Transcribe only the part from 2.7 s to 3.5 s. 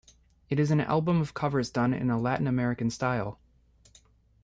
style.